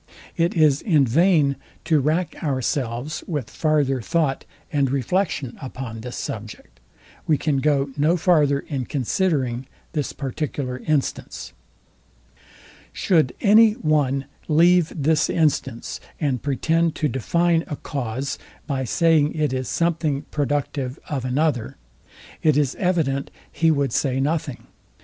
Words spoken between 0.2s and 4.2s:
It is in vain to rack ourselves with farther